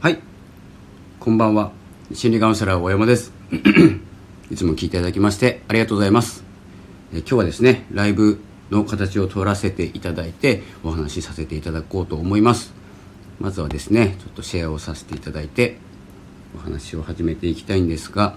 [0.00, 0.20] はい。
[1.18, 1.72] こんばんは。
[2.12, 3.32] 心理カウンセラー大山です。
[4.48, 6.44] いつも聞いていただきましてありがとうございます。
[7.12, 8.38] え今日はですねライブ
[8.70, 12.72] の形を取らせていただいてお話しさせていただこうと思います。
[13.40, 15.78] まずはですねちょっとシェアをさせていただいて
[16.54, 18.36] お話を始めていきたいんですが、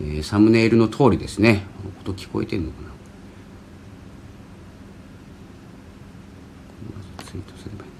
[0.00, 1.66] えーサムネイルの通りですね
[2.00, 2.88] 音聞こえてるのかな
[6.96, 7.90] まずツイートすればいい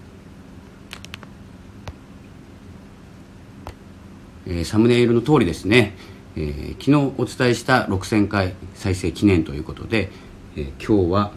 [4.47, 5.95] えーサムネイルの通りですね、
[6.37, 10.11] えー昨日お伝えした6000回再生記念ということで、
[10.57, 11.33] えー今日は、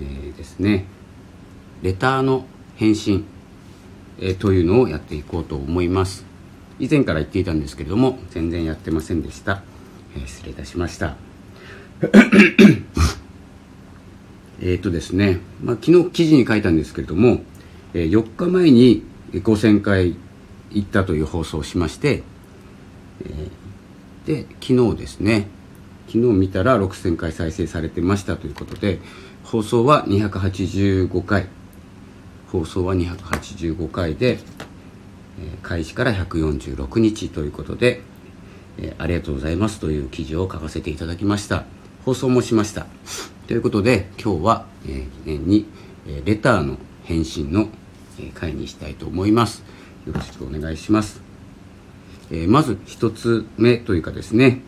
[0.00, 0.86] えーですね
[1.82, 2.44] レターの
[2.76, 3.24] 返信、
[4.18, 6.24] えーというのをやっていこうと思います。
[6.78, 9.62] 以前から言っていたんですけれども全然やってませんでした、
[10.16, 11.16] えー失礼いたしました。
[14.60, 17.42] えっとですね、まあ、昨日記事に書いたんですけれども、
[17.94, 20.16] えー4日前に5000回
[20.72, 22.22] 行ったという放送をしまして、
[23.26, 23.48] え
[24.26, 25.48] で昨日ですね。
[26.06, 28.98] 昨日見たら6000回再生されてましたということで
[29.44, 31.46] 放送は285回。
[32.52, 34.38] 放送は285回で、
[35.40, 38.02] え開始から146日ということで、
[38.78, 41.64] えーありがとうございますという記事を書かせていただきました。
[42.04, 42.86] 放送もしました。
[43.46, 45.66] ということで今日は、えー記念に、
[46.06, 47.68] えレターの返信の、
[48.18, 49.62] えー会にしたいと思います。
[50.06, 51.21] よろしくお願いします、
[52.32, 54.60] えまず一つ目というかですね、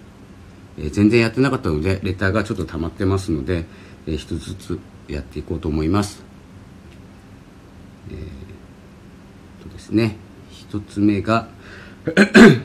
[0.79, 3.65] え全然やってなかったのでレターがちょっと溜まってますので、
[4.07, 6.23] えー一つずつやっていこうと思います。
[8.11, 10.17] えーとですね
[10.51, 11.49] 一つ目が
[12.07, 12.63] えー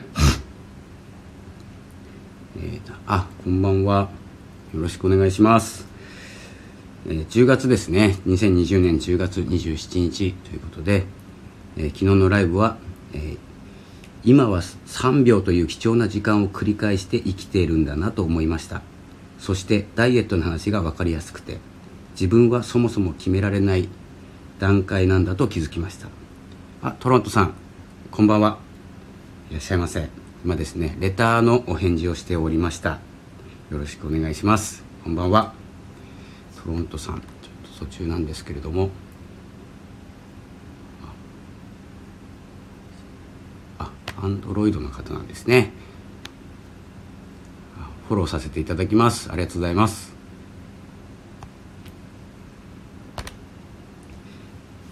[3.06, 4.10] あこんばんは。
[4.74, 5.86] よろしくお願いします、
[7.06, 8.18] えー10月ですね。
[8.26, 11.06] 2020年10月27日ということで、
[11.78, 12.76] えー昨日のライブは、
[13.14, 13.38] えー
[14.22, 18.82] 今は3秒という貴重な時間を繰り返して生きているんだなと思いました。
[19.38, 21.58] そしてダイエットの話が分かりやすくて
[22.12, 23.88] 自分はそもそも決められない
[24.58, 26.08] 段階なんだと気づきました。
[26.82, 27.54] あトロントさん
[28.10, 28.58] こんばんは。
[29.50, 30.08] いらっしゃいませ。
[30.44, 32.98] 今ですねレターのお返事をしておりました。
[33.70, 34.84] よろしくお願いします。
[35.02, 35.54] こんばんは。
[36.62, 38.90] トロントさんちょっと途中なんですけれども
[43.78, 43.90] あ
[44.22, 45.72] アンドロイドの方なんですね。
[48.08, 49.30] フォローさせていただきます。
[49.30, 50.12] ありがとうございます。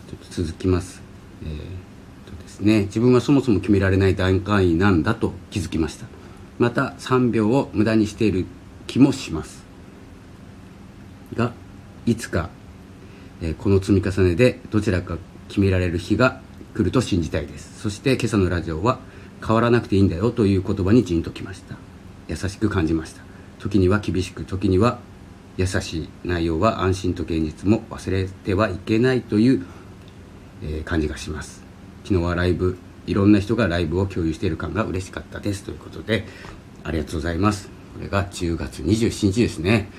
[0.08, 1.02] ちょっと続きます。
[1.42, 2.82] えーとですね。
[2.82, 6.06] 自分はそもそも決められない段階なんだと気づきました。
[6.58, 8.46] また3秒を無駄にしている
[8.86, 9.64] 気もします。
[11.34, 11.52] が
[12.06, 12.50] いつか、
[13.42, 15.18] えーこの積み重ねでどちらか
[15.48, 16.40] 決められる日が
[16.74, 17.80] 来ると信じたいです。
[17.80, 19.00] そして今朝のラジオは
[19.44, 21.76] 変わらなくていいんだよという言葉にじんときました。
[22.28, 23.22] 優しく感じました。
[23.58, 24.98] 時には厳しく時には
[25.56, 29.66] 優しい内容は安心と現実も忘れてはいけないという、
[30.62, 31.62] えー感じがします。
[32.04, 35.64] 昨日はライブいろんな人がライブを共有している感が嬉しかったです。
[35.64, 36.26] ということで
[36.84, 37.68] ありがとうございます。
[37.94, 39.90] これが10月27日ですね。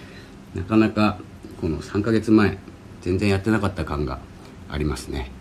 [0.55, 1.19] なかなか
[1.59, 2.57] この3ヶ月前
[3.01, 4.19] 全然やってなかった感が
[4.69, 5.31] ありますね、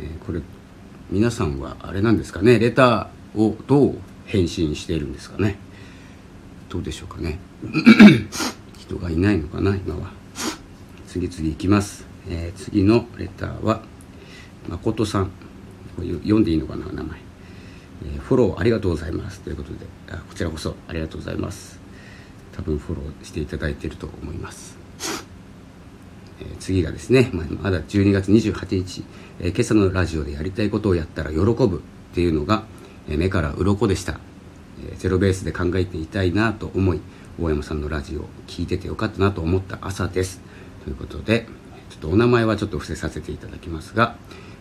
[0.00, 0.40] えーこれ
[1.10, 2.58] 皆さんはあれなんですかね？
[2.58, 5.56] レターをどう返信しているんですかね？
[6.68, 7.38] どうでしょうかね？
[8.78, 9.76] 人がいないのかな？
[9.76, 10.10] 今は。
[11.06, 13.80] 次々いきます、えー次のレターは
[14.68, 15.30] 誠さん。
[15.98, 16.86] 読んでいいのかな？
[16.92, 17.18] 名前、
[18.04, 19.40] えーフォローありがとうございます。
[19.40, 19.78] ということで
[20.10, 21.78] あこちらこそありがとうございます。
[22.52, 24.76] 多分フォローしていただいていると思います、
[26.40, 29.04] え次がですねままだ12月28日、
[29.40, 32.64] え今朝のラジオでやりたいことをやったら喜ぶっていうのが、
[33.08, 34.18] え目から鱗でした、
[34.90, 37.00] えゼロベースで考えていたいなと思い
[37.40, 40.40] 大山さんのラジオを聞いててよかったなと思った朝です。
[40.84, 41.46] ということで
[41.90, 44.16] ちょっとお名前はちょっと伏せさせていただきますが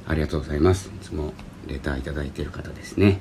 [0.07, 0.89] ありがとうございます。
[0.89, 1.33] いつも
[1.67, 3.19] レターいただいている方ですね。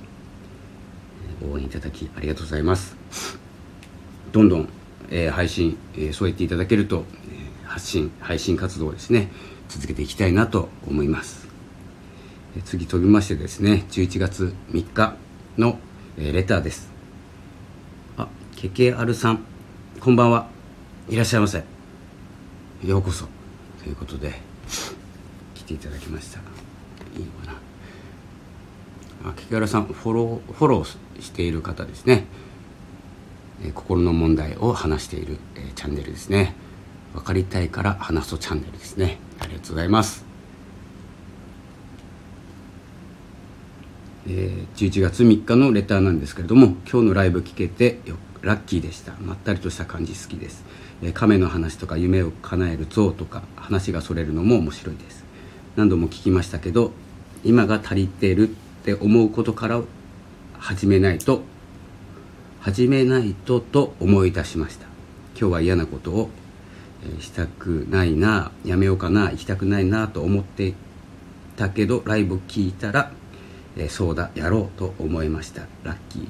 [1.43, 2.97] 応援いただきありがとうございます。
[4.33, 4.69] どんどん、
[5.11, 7.05] えー配信、えーそう言っていただけると、
[7.75, 9.31] 発信配信活動をですね
[9.69, 11.49] 続けていきたいなと思います。
[12.65, 15.17] 次飛びましてですね11月3日
[15.59, 15.81] の、
[16.17, 16.89] えレターです。
[18.17, 19.45] あケケアルさん
[19.99, 20.47] こんばんは。
[21.09, 21.65] いらっしゃいませ。
[22.85, 23.27] ようこそ。
[23.83, 24.35] ということで
[25.57, 26.39] 来ていただきました。
[27.19, 27.47] いいのか
[29.25, 29.31] な。
[29.31, 32.27] あケケアルさんフォローフォローしている方ですね。
[33.75, 36.55] 心の問題を話している、えチャンネルですね。
[37.15, 39.19] 分かりたいから話そうチャンネルですね。
[39.39, 40.25] ありがとうございます。
[44.27, 48.01] えー、11月3日のレターなんですけれども今日のライブ聞けて
[48.41, 49.13] ラッキーでした。
[49.21, 50.65] まったりとした感じ好きです、
[51.03, 55.25] えー、亀の話とか夢を叶える像とか話がそれるのも面白いです。
[55.77, 56.93] 何度も聞きましたけど
[57.45, 58.53] 今が足りてるっ
[58.85, 59.83] て思うことから
[60.59, 61.43] 始めないと
[62.61, 64.87] 始めないとと思い出しました。
[65.39, 66.31] 今日は嫌なことを
[67.21, 70.75] したくないなやめようかな行きたくないなと思って
[71.57, 73.13] たけどライブ聞いたら、
[73.77, 75.63] えそうだやろうと思いました。
[75.83, 76.29] ラッキー。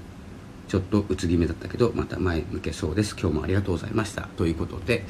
[0.69, 3.17] ちょっとうつ気味だったけどまた前向けそうです。
[3.19, 4.23] 今日もありがとうございました。
[4.37, 5.05] ということで、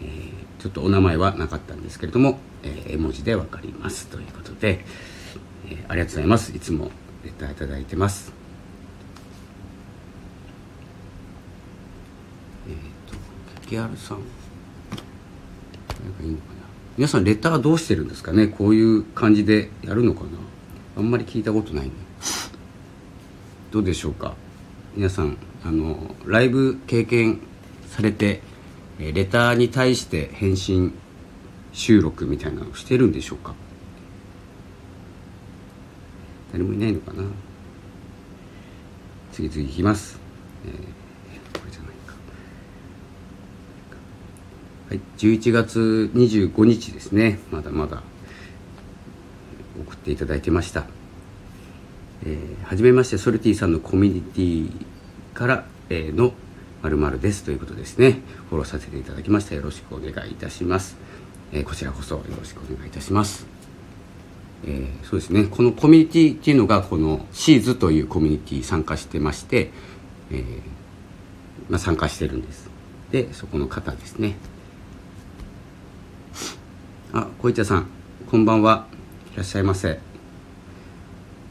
[0.00, 4.08] えー、ちょっとお名前はなかったんですけれども、えー、絵文字で分かります。
[4.08, 4.84] ということで、
[5.68, 6.54] えー、ありがとうございます。
[6.54, 6.90] いつも
[7.24, 8.32] レターいただいてます。
[12.68, 12.74] えっ、
[13.10, 13.16] と
[13.62, 14.51] 竹原さん。
[16.22, 16.60] いいのかな。
[16.96, 18.48] 皆さんレターどうしてるんですかね。
[18.48, 20.28] こういう感じでやるのかな。
[20.96, 21.92] あんまり聞いたことないね。
[23.70, 24.34] どうでしょうか。
[24.94, 27.40] 皆さんあのライブ経験
[27.88, 28.42] されて
[28.98, 30.92] レターに対して返信
[31.72, 33.54] 収録みたいなのしてるんでしょうか。
[36.52, 37.22] 誰もいないのかな。
[39.32, 40.18] 次々いきます、
[40.66, 41.92] えー、これじゃない。
[44.88, 47.38] はい11月25日ですね。
[47.50, 48.02] まだまだ
[49.86, 50.84] 送っていただいてました。
[52.24, 54.86] えー、はじめましてソルティさんのコミュニティ
[55.34, 56.32] から、えー、の
[56.82, 57.44] 〇〇です。
[57.44, 58.20] ということですね。
[58.50, 59.54] フォローさせていただきました。
[59.54, 60.96] よろしくお願いいたします、
[61.52, 63.46] えー、こちらこそよろしくお願いいたします。
[64.64, 65.44] えー、そうですね。
[65.44, 69.70] このコミュニティっていうのがこのシーズというコミュニティ参加してまして、
[70.30, 70.44] えー
[71.68, 72.70] まあ、参加してるんです。
[73.10, 74.36] でそこの方ですね。
[77.42, 77.88] 小市さん
[78.30, 78.86] こんばんは。
[79.34, 79.98] いらっしゃいませ。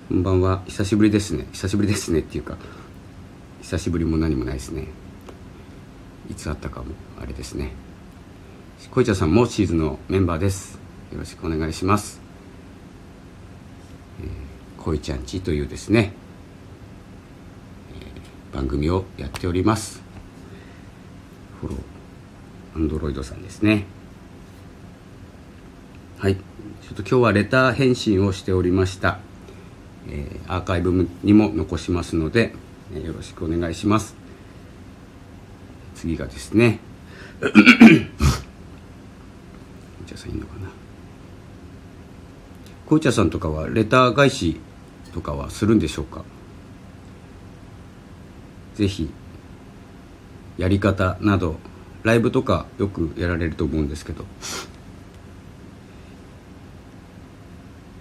[0.08, 0.64] こんばんは。
[0.66, 1.48] 久しぶりですね。
[1.52, 2.58] 久しぶりですねっていうか
[3.62, 4.88] 久しぶりも何もないですね。
[6.30, 7.74] いつあったかもあれですね。
[8.90, 10.80] 小市さんもシーズンのメンバーです。
[11.12, 12.22] よろしくお願いします、
[14.22, 16.14] えー、こいちゃんちというですね、
[18.00, 20.02] えー、番組をやっております。
[21.60, 23.84] フォローアンドロイドさんですね。
[26.22, 26.36] はい。
[26.36, 26.42] ちょ
[26.94, 29.18] っと今日はレター返信をしておりました。
[30.08, 32.54] えー、アーカイブにも残しますので、
[32.94, 34.16] えー、よろしくお願いします。
[35.96, 36.80] 次がですね。
[37.42, 37.50] じゃ
[40.14, 40.70] あさんいいのかな。
[42.86, 44.60] 紅茶さんとかはレター返し
[45.16, 46.24] とかはするんでしょうか？
[48.76, 49.10] ぜひ
[50.60, 51.56] やり方など
[52.04, 54.24] ライブとかよくやられると思うんですけど。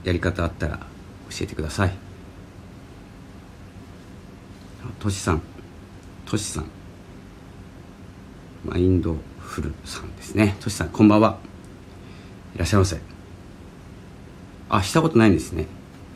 [0.04, 0.84] やり方あったら教
[1.42, 1.92] えてください。
[4.98, 5.42] としさん。
[6.26, 6.66] としさん。
[8.64, 10.56] マインドフルさんですね。
[10.60, 11.38] としさんこんばんは。
[12.54, 13.00] いらっしゃいませ。
[14.68, 15.66] あしたことないんですね。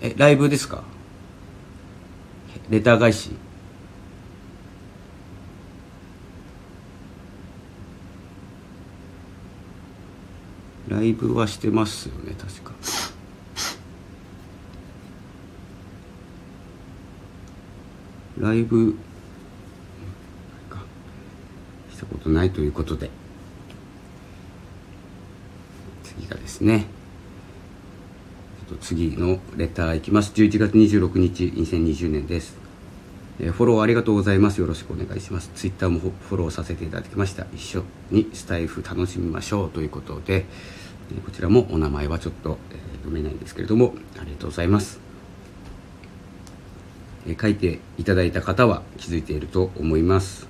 [0.01, 0.83] えライブですか？
[2.71, 3.31] レター返し。
[10.89, 12.73] ライブはしてますよね確か。
[18.45, 18.95] ライブ
[21.91, 23.09] したことないということで。
[26.03, 26.85] 次がですね。
[28.69, 30.33] ちょっと次のレターいきます。
[30.35, 32.59] 11月26日2020年です。
[33.41, 34.61] えフォローありがとうございます。
[34.61, 35.51] よろしくお願いします。
[35.55, 37.47] ツイッターもフォローさせていただきました。
[37.55, 40.45] 一緒にスタイフ楽しみましょうということで。
[41.25, 43.95] こちらもお名前はちょっと、え読めないんですけれども。
[44.19, 45.04] ありがとうございます。
[47.41, 50.47] 書いていただいた方は気づいていると思います。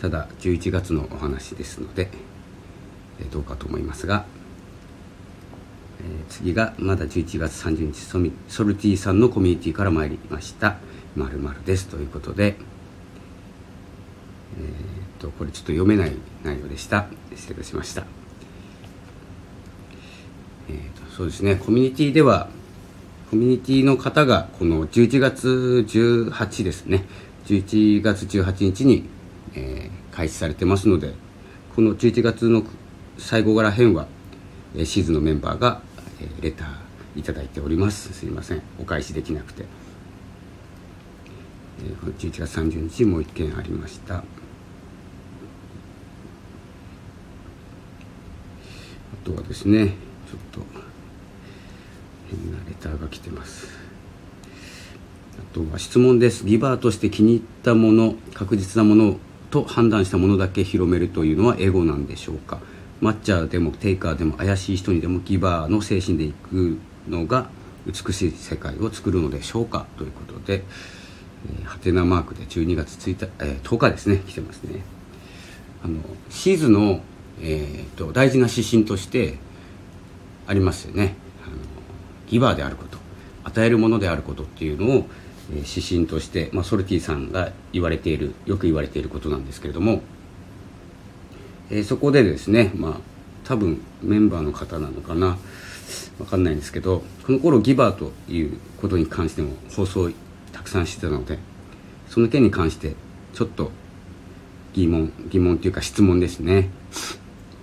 [0.00, 2.10] ただ11月のお話ですので
[3.30, 4.24] どうかと思いますが
[6.28, 10.78] 次がまだ11月30日ソミソルティさんのコミュニティから参りました
[11.14, 11.88] まるです。
[11.88, 12.56] ということで
[14.58, 17.06] えー、っとこれちょっと読めない内容でした。
[17.34, 18.04] 失礼しました。
[20.68, 21.56] えー、っとそうですね。
[21.56, 22.48] コミュニティでは
[23.32, 27.06] コミュニティの方がこの11月18ですね。
[27.46, 29.08] 11月18日に、
[29.54, 31.14] えー、開始されてますので
[31.74, 32.62] この11月の
[33.16, 34.06] 最後から辺は、
[34.76, 35.80] えー、シーズンのメンバーが、
[36.20, 38.12] えー、レターいただいております。
[38.12, 38.60] すいません。
[38.78, 39.64] お返しできなくて、
[41.80, 44.16] えー、11月30日もう1件ありました。
[44.16, 44.24] あ
[49.24, 49.94] とはですね
[50.30, 50.81] ちょっと
[52.36, 53.68] 変なレターが来てます。
[55.38, 56.44] あとは質問です。
[56.46, 59.16] ギバーとして気に入ったもの確実なもの
[59.50, 62.60] と判断したものだけ広めるというのはエゴなんでしょうか。
[63.00, 67.50] マッチャーでもテイカーでも怪しい人にでもギバーの精神でいくのが
[67.86, 69.86] 美しい世界を作るのでしょうか。
[69.98, 70.62] ということで、
[71.58, 74.22] えー、ハテナマークで12月1日、えー、10日ですね。
[74.26, 74.80] 来てますね。
[75.84, 75.98] あの
[76.30, 77.00] シーズの、
[77.40, 79.38] えーと、大事な指針として
[80.46, 81.16] ありますよね。
[82.32, 82.96] ギバーであること
[83.44, 85.06] 与えるものであることっていうのを、
[85.50, 90.00] 指針として、まあ、ソルティさんが言われているよく言われていることなんですけれども、
[91.68, 92.94] えー、そこでですねまあ
[93.44, 95.36] 多分メンバーの方なのかな
[96.18, 100.10] 分かんないんですけどこの頃ギバーということに関しても放送
[100.52, 101.38] たくさんしてたので
[102.08, 102.94] その件に関して
[103.34, 103.72] ちょっと
[104.72, 106.70] 疑問疑問というか質問ですね。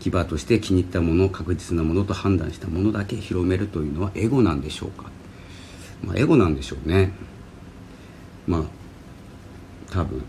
[0.10, 5.10] ギバーとして気に入ったものを確実なものと判断したものだけ広めるというのはエゴなんでしょうか、
[6.04, 7.12] まあ、エゴなんでしょうね。
[8.48, 8.64] まあ
[9.92, 10.24] 多分。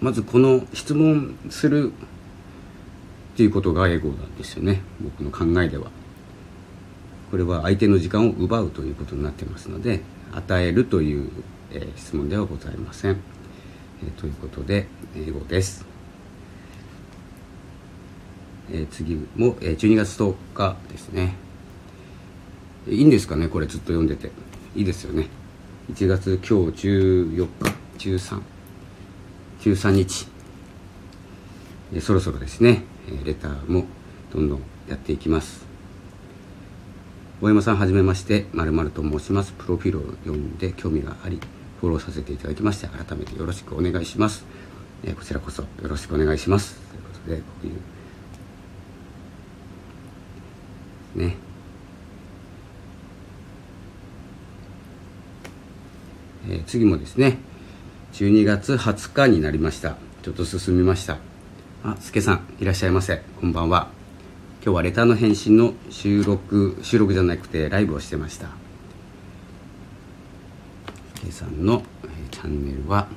[0.00, 4.82] まずこの質問するっていうことがエゴなんですよね。
[5.00, 5.90] 僕の考えでは。
[7.30, 10.00] これは相手の時間を奪うということになってますので
[10.32, 11.30] 与えるという、
[11.72, 13.20] えー、質問ではございません、
[14.02, 15.84] えー、ということで英語です、
[18.70, 21.34] えー、次も、えー、12月10日ですね。
[22.88, 24.30] いいんですかねこれずっと読んでて。
[24.74, 25.28] いいですよね。
[25.92, 27.48] 1月今日14
[27.98, 28.40] 日13
[29.60, 30.28] 13日、
[31.94, 33.86] えー、そろそろですね、えレターも
[34.32, 35.66] どんどんやっていきます。
[37.40, 38.46] 大山さんはじめまして。
[38.52, 39.52] まると申します。
[39.52, 41.40] プロフィールを読んで興味があり
[41.80, 44.44] フォローさせていただきまして改めてよろしくお願いします、
[45.04, 46.76] えー、こちらこそよろしくお願いします。
[46.76, 47.97] ということでこういう
[51.14, 51.36] ね。
[56.48, 57.38] えー、次もですね。
[58.14, 59.96] 12月20日になりました。
[60.22, 61.18] ちょっと進みました。
[61.84, 63.22] あ、すけさんいらっしゃいませ。
[63.40, 63.88] こんばんは。
[64.62, 68.48] 今日はレターの返信の収録収録じゃなくてライブをしてました。
[71.22, 73.08] K さんの、えー、チャンネルは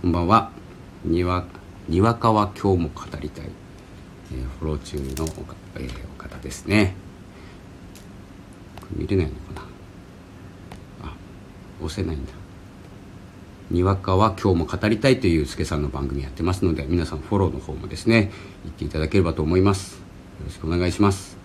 [0.00, 0.50] こんばんは。
[1.04, 1.44] にわ
[1.88, 3.46] にわかは今日も語りたい、
[4.32, 5.28] えー、フォロー中のお,、
[5.76, 6.94] えー、お方ですね。
[8.96, 9.62] 見れないのかな？
[11.08, 11.14] あ
[11.82, 12.32] 押せないんだ。
[13.70, 18.30] にわかは今日も語りたいという助さんの番組やってますので皆さんフォローの方もですね
[18.64, 19.94] 言っていただければと思います。
[20.40, 21.36] よろしくお願いします。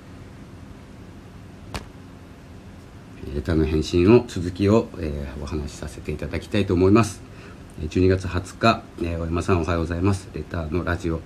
[3.34, 7.22] レターの返信を続きを、えー、お話しさせていただきたいと思います。
[7.82, 10.29] 12月20日、えー、小山さんおはようございます。
[10.34, 11.22] レターのラジオ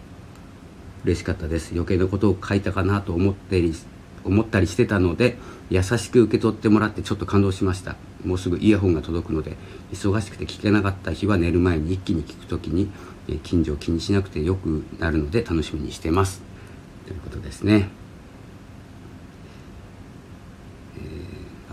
[1.03, 1.71] 嬉しかったです。
[1.73, 3.63] 余計なことを書いたかなと思って
[4.23, 5.37] 思ったりしてたので
[5.69, 7.95] 優しく受け取ってもらってちょっと感動しました。
[8.25, 9.55] もうすぐイヤホンが届くので
[9.91, 12.89] 忙しくて聞けなかった日は寝る前に一気に聞くときに、
[13.43, 16.41] 近所を気にしなくてよくなるので楽しみにしてます。
[17.05, 17.89] ということですね、
[20.97, 20.99] え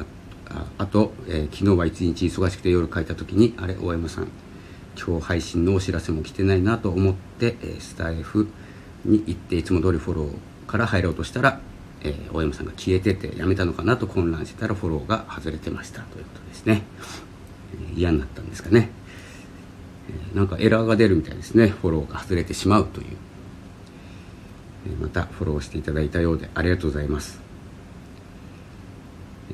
[0.00, 0.04] ー、
[0.48, 4.28] ああと、えー、昨日は一日忙しくて夜書いた時にあれ大山さん
[4.98, 8.48] 今日配信のお知らせも来てないなと思って、えー、スタイフ
[9.04, 11.60] に行っていつも通りフォローから入ろうとしたら、
[12.02, 16.82] えー、大山さんが消えててやめたのかなと混乱してたらフォローが外れてましたということですね、
[17.74, 18.90] えー、嫌になったんですかね、
[20.08, 21.68] えー、なんかエラーが出るみたいですね。
[21.68, 23.06] フォローが外れてしまうという。
[24.86, 27.40] えまたフォローしていただいたようでありがとうございます。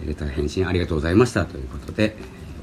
[0.04, 2.16] レター返信ありがとうございましたということで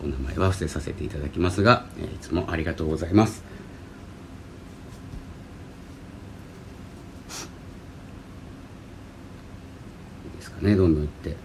[0.03, 3.43] お名前は伏せさせていただきますがいつもありがとうございます。
[10.41, 11.35] ですかねどんどんいって。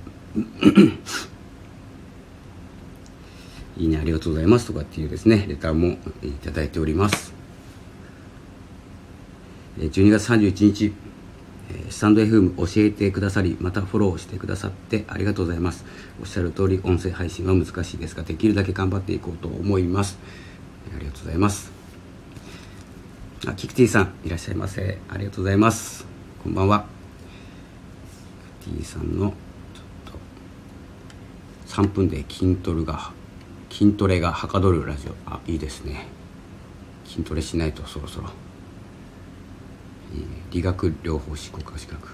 [3.76, 7.34] いいねありがとうございますとかっていうですねレターもいただいております。
[9.78, 10.94] 12月31日
[11.90, 15.84] スタンド FM 教えてくださりまたフォローしてくださってありがとうございます。
[16.20, 20.18] おっしゃる通り音声配信は難しいですができるだけ頑張っていこうと思います。
[20.96, 21.70] ありがとうございます。
[23.46, 24.98] あキクティさんいらっしゃいませ。
[25.10, 26.06] ありがとうございます。
[26.42, 26.95] こんばんは。
[28.66, 29.34] ティさんのちょっ
[31.66, 33.12] と3分で筋トレが
[33.70, 35.12] 筋トレがはかどるラジオ。
[35.30, 36.06] あいいですね。
[37.04, 38.30] 筋トレしないとそろそろ。
[40.50, 42.08] 理学療法士国家資格。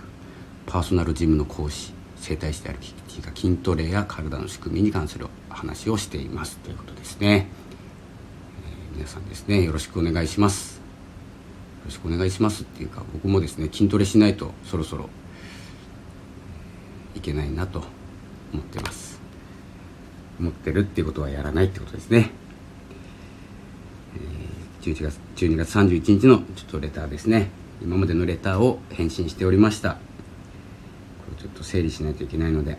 [0.67, 1.93] パーソナルジムの講師。
[2.17, 6.57] 整体師であるキキが筋トレや体の仕組みに関する話をしています。
[6.59, 7.49] ということですね、
[8.93, 9.63] えー、皆さんですね。
[9.63, 10.77] よろしくお願いします。
[10.77, 10.83] よ
[11.87, 15.09] ろしくお願いしますっていうか僕もですね筋トレしないとそろそろ
[17.15, 17.83] いけないなと
[18.53, 19.21] 思ってます。
[20.39, 22.31] 思ってるっていうことはやらないってことですね、
[24.17, 27.51] えー、11月12月31日のちょっとレターですね。
[27.83, 29.95] 今までのレターを返信しておりました。
[29.95, 29.99] こ
[31.37, 32.79] れちょっと整理しないといけないので。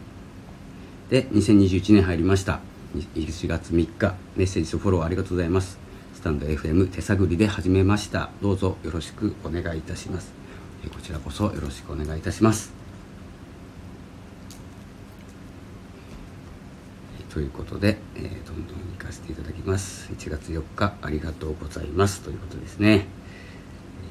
[1.10, 2.60] で2021年入りました。
[2.96, 5.78] 1月3日メッセージとフォローありがとうございます。
[6.14, 8.30] スタンド FM 手探りで始めました。
[8.42, 10.34] どうぞよろしくお願いいたします。
[10.94, 12.83] こちらこそよろしくお願いいたします。
[17.34, 20.08] ということで、えー、どんどん行かせていただきます。
[20.14, 22.22] 1月4日ありがとうございます。
[22.22, 23.08] ということですね。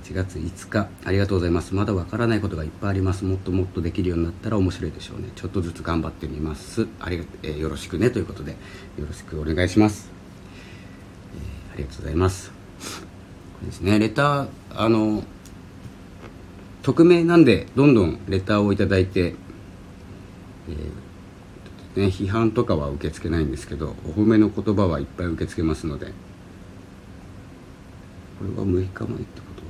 [0.02, 1.72] 1月5日ありがとうございます。
[1.72, 3.24] まだわからないことがいっぱいあります。
[3.24, 5.28] もっともっとできるようになったら面白いでしょうね。
[5.36, 6.88] ちょっとずつ頑張ってみます。
[6.98, 8.10] ありが、えー、よろしくね。
[8.10, 8.56] ということで
[8.98, 10.10] よろしくお願いします、
[11.36, 12.50] えー、ありがとうございます。
[12.50, 12.54] こ
[13.62, 14.00] れですね。
[14.00, 15.22] レターあの
[16.82, 19.36] 匿名なんでどんどんレターをいただいて、
[20.68, 21.01] えー
[21.96, 26.12] ね、批判とかは受け付けないんですけどお褒めの言葉はいっぱい受け付けますので。
[28.42, 29.68] これは6日前ってことは、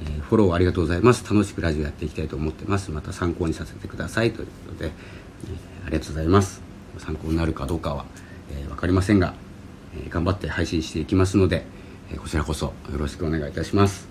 [0.00, 1.30] えー、フォローありがとうございます。
[1.30, 2.90] 楽しくラジオやっていきたいと思ってます。
[2.90, 6.62] また参考にさせてくださいということで、えー、ありがとうございます。
[6.98, 8.06] 参考になるかどうかは、
[8.50, 9.34] えー、分かりませんが、
[9.94, 11.66] えー、頑張って配信していきますので、
[12.10, 14.08] えー、こちらこそよろしくお願いいたします。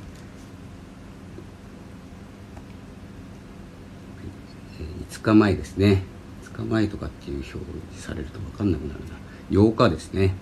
[5.09, 6.10] 5日前ですね。
[6.57, 9.05] 日前とかっていう表示されると分かんなくなるな。
[9.51, 10.33] 8日ですね、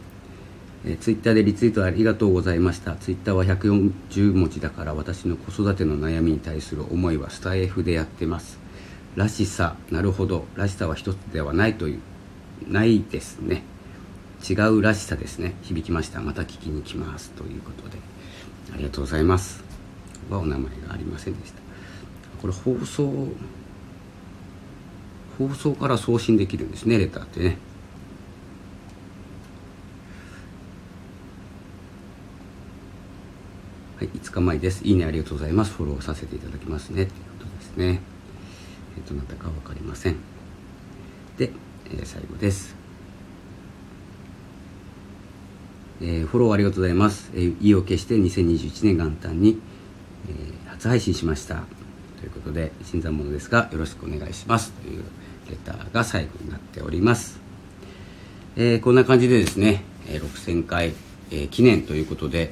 [0.86, 2.96] えー、ツイッターでリツイートありがとうございました。
[2.96, 8.60] ツイッターは140文字だから私の子育ての悩みに対する思いはスタイフでやってます。
[9.16, 10.46] らしさなるほど。
[10.56, 12.00] らしさは一つではないという
[12.68, 13.64] ないですね。
[14.48, 15.56] 違うらしさですね。
[15.64, 16.22] 響きました。
[16.22, 17.98] また聞きに来ますということで。
[18.74, 19.64] ありがとうございます。
[20.30, 21.60] はお名前がありませんでした。
[22.42, 23.28] これ放送
[25.40, 27.58] 放送から送信できるんですねレターってね
[34.00, 34.86] はい、5日前です。
[34.86, 35.74] いいね、ありがとうございます。
[35.74, 37.06] フォローさせていただきますね。
[37.06, 38.00] ということですね。
[38.96, 40.16] えっ、ー、と、なったか分かりません。
[41.38, 41.52] で、
[41.92, 42.78] えー、最後です。
[46.00, 47.30] えー、フォローありがとうございます。
[47.36, 49.60] えー、意を決して2021年元旦に、
[50.30, 51.64] えー、初配信しました。
[52.22, 54.72] ということで、新参者ですが、よろしくお願いします。
[54.72, 55.04] という
[55.50, 57.40] レターが最後になっております、
[58.56, 60.94] えー、こんな感じでですね、6000回、
[61.32, 62.52] え記念ということで、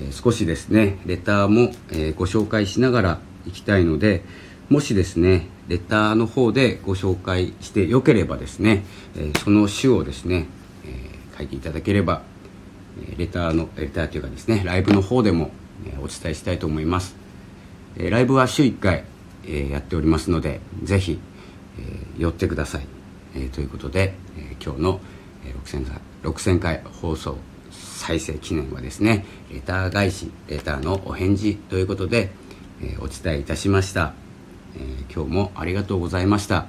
[0.00, 4.22] え少しですねレターも、えご紹介しながらいきたいので
[4.68, 8.84] もしですねレターの方でご紹介してよければですね、
[9.16, 10.46] えその種をですね、
[10.86, 12.22] え書いていただければ
[13.16, 15.50] レターのレターというかですねライブの方でも
[16.00, 17.16] お伝えしたいと思います。
[17.96, 19.04] ライブは週1回
[19.70, 21.18] やっておりますのでぜひ
[21.78, 22.86] え、寄ってください、
[23.34, 25.00] え、ということで、え、今日の
[25.64, 27.36] 6000, 6000回放送
[27.70, 32.30] 再生記念はですねレター返しレターのお返事ということで、
[32.82, 34.14] えお伝えいたしました、
[34.76, 36.66] え今日もありがとうございました。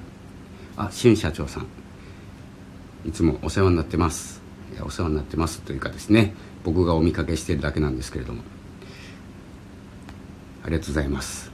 [0.76, 1.66] あ俊社長さん。
[3.06, 4.40] いつもお世話になってます。
[4.82, 8.42] お世話になってますというかですね僕がお見かけしてるだけなんですけれども。
[10.62, 11.49] ありがとうございます。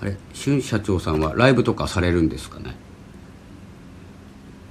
[0.00, 2.74] あれ俊社長さんはライブとかされるんですかね？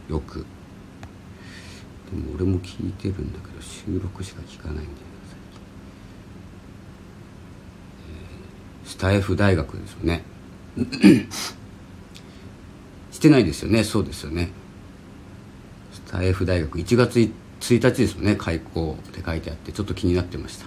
[0.10, 0.40] よく。
[0.40, 4.94] でも俺も聞いてるんだけど収録しか聞かないんだよな
[5.30, 5.62] 最近、
[8.84, 10.24] えー、スタイフ大学ですよね。
[13.12, 13.84] してないですよね？
[13.84, 14.50] そうですよね。
[15.94, 16.80] スタイフ大学。
[16.80, 18.36] 1月1日ですよね？
[18.36, 20.66] 開校って書いてあってちょっと気になってました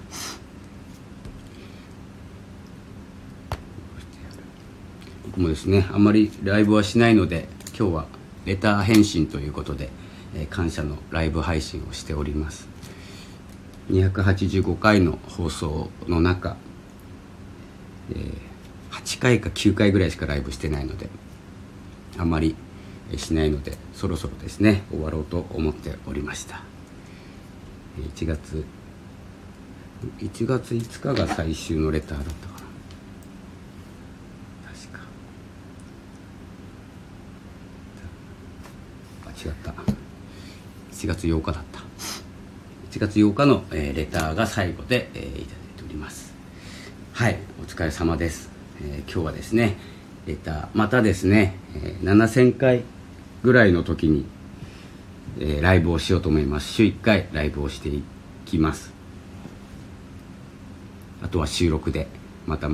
[5.21, 8.06] 僕もですねあんまりライブはしないので今日は
[8.44, 9.88] レター返信ということで、
[10.34, 12.68] えー、感謝のライブ配信をしております。
[13.90, 16.56] 285回の放送の中、
[18.10, 18.32] えー、
[18.90, 21.08] 8回か9回ぐらいしかライブしてないので
[22.16, 22.54] あんまり
[23.16, 26.62] しないのでそろそろですね終わろうと思っておりました。
[27.98, 28.64] 1月
[30.18, 32.61] 1月5日が最終のレターだったか
[39.32, 39.72] 違った。
[40.92, 41.80] 1月8日だった。
[42.90, 45.44] 1月8日の、えー、レターが最後で、えー、いただい
[45.78, 46.32] ております。
[47.14, 49.76] はいお疲れ様です、えー、今日はですね
[50.26, 52.82] レターまたですね、えー、7000回
[53.42, 54.24] ぐらいの時に、
[55.38, 56.72] えー、ライブをしようと思います。
[56.72, 58.02] 週1回ライブをしてい
[58.46, 58.92] きます。
[61.22, 62.08] あとは収録で
[62.46, 62.68] また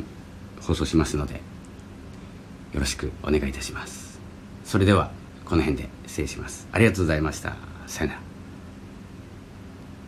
[0.62, 4.20] 放送しますのでよろしくお願いいたします。
[4.64, 5.17] それでは。
[5.48, 6.68] この辺で失礼します。
[6.72, 7.56] ありがとうございました。
[7.86, 8.20] さよなら。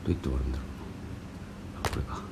[0.05, 0.65] どうやって終わるんだろ
[1.87, 2.30] うこれか。